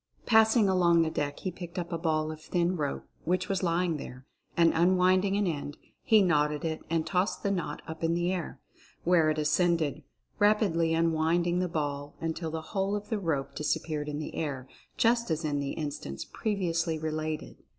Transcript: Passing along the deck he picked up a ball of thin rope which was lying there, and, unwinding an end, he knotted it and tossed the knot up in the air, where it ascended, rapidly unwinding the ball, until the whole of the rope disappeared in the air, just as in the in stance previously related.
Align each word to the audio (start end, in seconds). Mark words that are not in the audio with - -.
Passing 0.25 0.67
along 0.67 1.03
the 1.03 1.11
deck 1.11 1.41
he 1.41 1.51
picked 1.51 1.77
up 1.77 1.91
a 1.93 1.97
ball 1.99 2.31
of 2.31 2.41
thin 2.41 2.75
rope 2.75 3.03
which 3.23 3.47
was 3.47 3.61
lying 3.61 3.97
there, 3.97 4.25
and, 4.57 4.73
unwinding 4.73 5.37
an 5.37 5.45
end, 5.45 5.77
he 6.01 6.23
knotted 6.23 6.65
it 6.65 6.81
and 6.89 7.05
tossed 7.05 7.43
the 7.43 7.51
knot 7.51 7.83
up 7.87 8.03
in 8.03 8.15
the 8.15 8.33
air, 8.33 8.59
where 9.03 9.29
it 9.29 9.37
ascended, 9.37 10.01
rapidly 10.39 10.95
unwinding 10.95 11.59
the 11.59 11.67
ball, 11.69 12.15
until 12.19 12.49
the 12.49 12.61
whole 12.73 12.95
of 12.95 13.09
the 13.09 13.19
rope 13.19 13.53
disappeared 13.53 14.09
in 14.09 14.17
the 14.17 14.33
air, 14.33 14.67
just 14.97 15.29
as 15.29 15.45
in 15.45 15.59
the 15.59 15.73
in 15.77 15.91
stance 15.91 16.25
previously 16.25 16.97
related. 16.97 17.57